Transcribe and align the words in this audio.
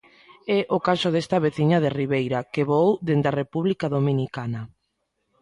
É 0.57 0.59
o 0.75 0.77
caso 0.87 1.07
desta 1.11 1.41
veciña 1.47 1.77
de 1.83 1.93
Ribeira 1.99 2.39
que 2.53 2.67
voou 2.71 2.91
dende 3.09 3.27
a 3.29 3.37
República 3.41 3.85
Dominicana. 3.95 4.61